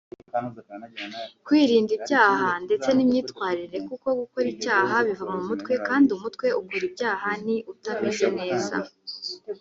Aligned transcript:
kwirinda 1.45 1.91
ibyaha 1.97 2.49
ndetse 2.65 2.87
n’imyitwarire 2.93 3.77
kuko 3.87 4.07
gukora 4.19 4.45
icyaha 4.53 4.95
biva 5.05 5.25
mu 5.33 5.39
mutwe 5.47 5.73
kandi 5.87 6.07
umutwe 6.17 6.47
ukora 6.61 6.83
ibyaha 6.89 7.29
ni 7.45 7.55
utameze 7.73 8.27
neza 8.39 8.75